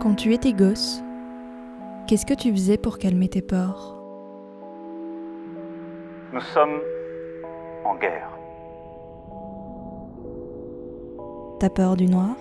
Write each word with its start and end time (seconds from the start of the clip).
Quand 0.00 0.14
tu 0.14 0.32
étais 0.32 0.52
gosse, 0.52 1.02
qu'est-ce 2.06 2.24
que 2.24 2.34
tu 2.34 2.50
faisais 2.50 2.78
pour 2.78 2.98
calmer 2.98 3.28
tes 3.28 3.42
peurs? 3.42 3.96
Nous 6.32 6.40
sommes 6.40 6.80
en 7.84 7.96
guerre. 7.96 8.30
T'as 11.58 11.68
peur 11.68 11.96
du 11.96 12.06
noir? 12.06 12.34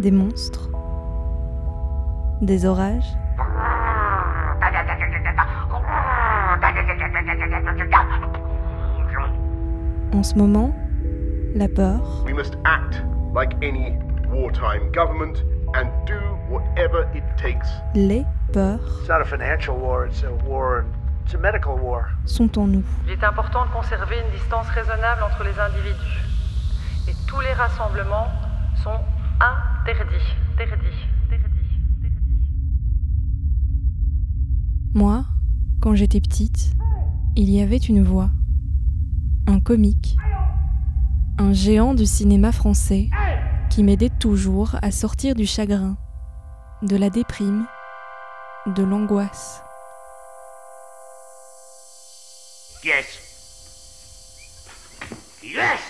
Des 0.00 0.10
monstres? 0.10 0.70
Des 2.42 2.66
orages? 2.66 3.16
En 10.12 10.22
ce 10.22 10.36
moment, 10.36 10.72
la 11.54 11.68
peur, 11.68 12.00
We 12.24 12.32
must 12.32 12.56
act 12.64 13.02
like 13.34 13.54
any 13.62 13.92
wartime 14.32 14.90
government 14.92 15.42
and 15.74 15.86
do 16.06 16.18
whatever 16.50 17.06
it 17.14 17.24
takes. 17.36 17.68
les 17.94 18.24
peurs 18.52 18.80
It's 19.00 19.08
not 19.08 19.20
a 19.20 19.24
financial 19.24 19.76
war, 19.76 20.06
it's 20.06 20.22
a 20.24 20.32
war, 20.48 20.84
it's 21.24 21.34
a 21.34 21.38
medical 21.38 21.76
war. 21.78 22.06
sont 22.26 22.56
en 22.58 22.66
nous. 22.66 22.84
Il 23.06 23.12
est 23.12 23.24
important 23.24 23.64
de 23.66 23.70
conserver 23.72 24.16
une 24.24 24.30
distance 24.36 24.66
raisonnable 24.68 25.22
entre 25.22 25.44
les 25.44 25.58
individus. 25.58 26.20
Et 27.08 27.14
tous 27.26 27.40
les 27.40 27.52
rassemblements 27.52 28.26
sont 28.82 28.98
interdits. 29.40 30.14
Interdits. 30.58 31.06
Interdits. 31.30 31.66
Interdits. 32.02 32.40
Moi, 34.94 35.24
quand 35.80 35.94
j'étais 35.94 36.20
petite, 36.20 36.72
il 37.36 37.48
y 37.50 37.60
avait 37.60 37.76
une 37.76 38.02
voix, 38.02 38.30
un 39.46 39.60
comique, 39.60 40.16
un 41.40 41.54
géant 41.54 41.94
du 41.94 42.04
cinéma 42.04 42.52
français 42.52 43.08
qui 43.70 43.82
m'aidait 43.82 44.10
toujours 44.10 44.76
à 44.82 44.90
sortir 44.90 45.34
du 45.34 45.46
chagrin, 45.46 45.96
de 46.82 46.96
la 46.96 47.08
déprime, 47.08 47.66
de 48.66 48.82
l'angoisse. 48.82 49.62
Yes. 52.84 53.20
Yes. 55.42 55.80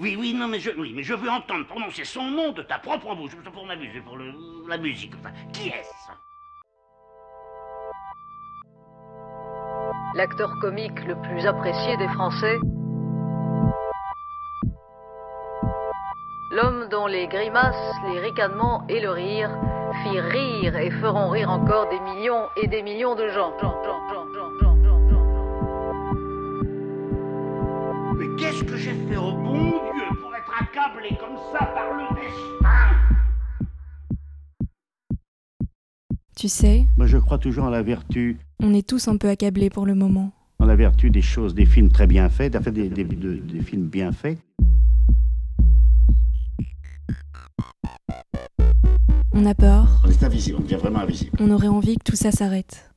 Oui, 0.00 0.16
oui, 0.18 0.34
non, 0.34 0.48
mais 0.48 0.58
je, 0.58 0.70
oui, 0.76 0.92
mais 0.96 1.04
je 1.04 1.14
veux 1.14 1.30
entendre 1.30 1.64
prononcer 1.68 2.04
son 2.04 2.24
nom 2.24 2.50
de 2.50 2.62
ta 2.62 2.80
propre 2.80 3.14
bouche, 3.14 3.36
pour 3.52 3.66
m'amuser, 3.66 4.00
pour 4.00 4.16
le, 4.16 4.34
la 4.68 4.78
musique. 4.78 5.12
Enfin, 5.20 5.30
qui 5.52 5.68
est-ce? 5.68 6.10
L'acteur 10.16 10.52
comique 10.60 11.04
le 11.06 11.14
plus 11.22 11.46
apprécié 11.46 11.96
des 11.98 12.08
Français. 12.08 12.58
L'homme 16.54 16.86
dont 16.90 17.06
les 17.06 17.26
grimaces, 17.26 17.74
les 18.12 18.20
ricanements 18.20 18.86
et 18.88 19.00
le 19.00 19.10
rire 19.10 19.50
firent 20.04 20.24
rire 20.24 20.76
et 20.76 20.90
feront 20.90 21.30
rire 21.30 21.50
encore 21.50 21.88
des 21.88 22.00
millions 22.00 22.46
et 22.62 22.68
des 22.68 22.82
millions 22.82 23.14
de 23.14 23.28
gens. 23.28 23.52
Mais 28.16 28.26
qu'est-ce 28.38 28.64
que 28.64 28.76
j'ai 28.76 28.92
fait 29.08 29.16
au 29.16 29.32
bon 29.32 29.54
Dieu 29.54 30.18
pour 30.20 30.34
être 30.34 30.52
accablé 30.60 31.16
comme 31.18 31.36
ça 31.52 31.66
par 31.66 31.92
le 31.96 32.14
destin? 32.14 32.70
Tu 36.36 36.48
sais, 36.48 36.86
Moi, 36.96 37.06
je 37.06 37.16
crois 37.18 37.38
toujours 37.38 37.64
en 37.64 37.70
la 37.70 37.82
vertu, 37.82 38.38
on 38.60 38.74
est 38.74 38.86
tous 38.86 39.08
un 39.08 39.16
peu 39.16 39.28
accablés 39.28 39.70
pour 39.70 39.86
le 39.86 39.94
moment. 39.94 40.30
en 40.60 40.66
la 40.66 40.76
vertu 40.76 41.10
des 41.10 41.22
choses, 41.22 41.54
des 41.54 41.66
films 41.66 41.90
très 41.90 42.06
bien 42.06 42.28
faits, 42.28 42.56
enfin, 42.56 42.70
des, 42.70 42.88
des- 42.88 43.04
de- 43.04 43.34
des 43.34 43.60
films 43.60 43.86
bien 43.86 44.12
faits. 44.12 44.38
On 49.36 49.46
a 49.46 49.54
peur, 49.54 49.86
On 50.04 50.10
est 50.10 50.22
invisible, 50.22 50.58
on 50.60 50.62
devient 50.62 50.76
vraiment 50.76 51.00
invisible. 51.00 51.36
on 51.40 51.50
aurait 51.50 51.66
envie 51.66 51.96
que 51.96 52.04
tout 52.04 52.14
ça 52.14 52.30
s'arrête. 52.30 52.88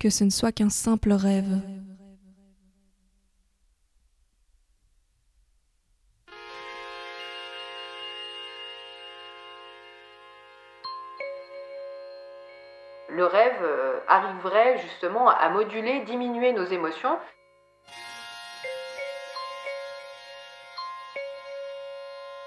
Que 0.00 0.10
ce 0.10 0.24
ne 0.24 0.30
soit 0.30 0.50
qu'un 0.50 0.70
simple 0.70 1.12
rêve. 1.12 1.60
Le 13.08 13.24
rêve 13.24 13.52
euh, 13.62 14.00
arriverait 14.08 14.78
justement 14.78 15.28
à 15.28 15.48
moduler, 15.48 16.02
diminuer 16.06 16.52
nos 16.52 16.64
émotions. 16.64 17.16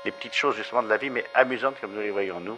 Les 0.08 0.12
petites 0.14 0.36
choses 0.36 0.56
justement 0.56 0.82
de 0.82 0.88
la 0.88 0.96
vie, 0.96 1.10
mais 1.10 1.26
amusantes 1.34 1.82
comme 1.82 1.94
nous 1.94 2.00
les 2.00 2.12
voyons 2.12 2.40
nous. 2.40 2.58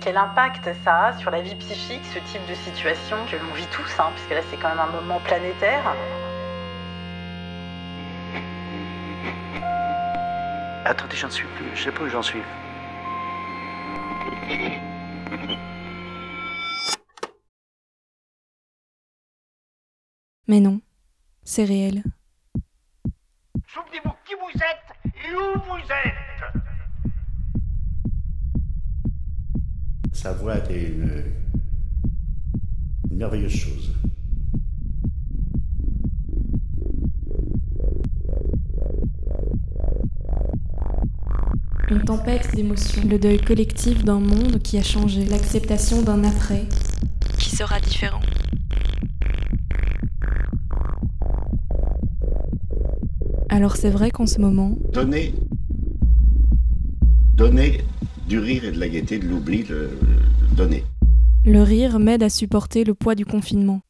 Quel 0.00 0.16
impact 0.16 0.72
ça 0.84 1.06
a 1.06 1.18
sur 1.18 1.32
la 1.32 1.40
vie 1.40 1.56
psychique, 1.56 2.04
ce 2.04 2.20
type 2.20 2.46
de 2.48 2.54
situation 2.54 3.16
que 3.28 3.34
l'on 3.34 3.52
vit 3.52 3.66
tous, 3.72 3.98
hein, 3.98 4.12
puisque 4.14 4.30
là 4.30 4.42
c'est 4.48 4.56
quand 4.56 4.68
même 4.68 4.78
un 4.78 4.92
moment 4.92 5.18
planétaire? 5.24 5.82
Attendez, 10.84 11.16
j'en 11.16 11.30
suis 11.30 11.48
plus, 11.56 11.74
je 11.74 11.82
sais 11.82 11.90
pas 11.90 12.04
où 12.04 12.08
j'en 12.08 12.22
suis. 12.22 12.42
Mais 20.46 20.60
non, 20.60 20.80
c'est 21.42 21.64
réel. 21.64 22.04
Vous 24.44 24.58
êtes 24.58 25.14
et 25.14 25.34
où 25.34 25.58
vous 25.58 25.78
êtes 25.78 26.52
Sa 30.12 30.32
voix 30.34 30.58
était 30.58 30.88
une, 30.88 31.24
une 33.10 33.16
merveilleuse 33.16 33.54
chose. 33.54 33.94
Une 41.90 42.04
tempête 42.04 42.54
d'émotions, 42.54 43.02
le 43.08 43.18
deuil 43.18 43.40
collectif 43.40 44.04
d'un 44.04 44.20
monde 44.20 44.60
qui 44.62 44.76
a 44.76 44.82
changé, 44.82 45.24
l'acceptation 45.24 46.02
d'un 46.02 46.22
après 46.24 46.66
qui 47.38 47.56
sera 47.56 47.80
différent. 47.80 48.20
Alors 53.54 53.76
c'est 53.76 53.90
vrai 53.90 54.10
qu'en 54.10 54.26
ce 54.26 54.40
moment, 54.40 54.76
Donner, 54.92 55.32
donner 57.34 57.82
du 58.28 58.40
rire 58.40 58.64
et 58.64 58.72
de 58.72 58.80
la 58.80 58.88
gaieté, 58.88 59.20
de 59.20 59.28
l'oubli, 59.28 59.62
le, 59.62 59.90
le- 60.02 60.56
donner. 60.56 60.82
le 61.44 61.62
rire 61.62 62.00
m'aide 62.00 62.24
à 62.24 62.28
supporter 62.30 62.82
le 62.82 62.94
poids 62.94 63.14
du 63.14 63.24
confinement. 63.24 63.80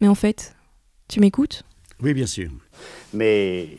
Mais 0.00 0.08
en 0.08 0.16
fait, 0.16 0.56
tu 1.06 1.20
m'écoutes? 1.20 1.62
Oui, 2.02 2.14
bien 2.14 2.26
sûr. 2.26 2.50
Mais 3.14 3.78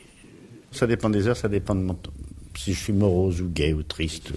ça 0.72 0.86
dépend 0.86 1.10
des 1.10 1.26
heures, 1.26 1.36
ça 1.36 1.48
dépend 1.50 1.74
de 1.74 1.82
mon 1.82 1.92
temps. 1.94 2.12
Si 2.56 2.72
je 2.72 2.78
suis 2.80 2.92
morose 2.94 3.42
ou 3.42 3.50
gai 3.50 3.74
ou 3.74 3.82
triste. 3.82 4.32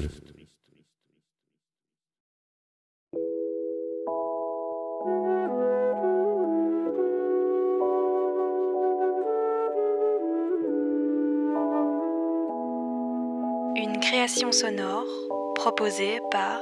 Création 14.04 14.52
sonore 14.52 15.08
proposée 15.56 16.20
par 16.30 16.60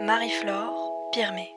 Marie-Flore 0.00 1.08
Pirmé. 1.12 1.56